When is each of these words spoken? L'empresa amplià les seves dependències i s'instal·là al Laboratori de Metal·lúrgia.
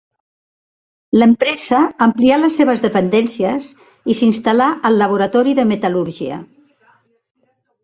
L'empresa 1.19 1.81
amplià 2.05 2.39
les 2.45 2.57
seves 2.61 2.81
dependències 2.87 3.69
i 4.13 4.17
s'instal·là 4.21 4.73
al 4.91 4.99
Laboratori 5.05 5.57
de 5.63 5.69
Metal·lúrgia. 5.75 6.43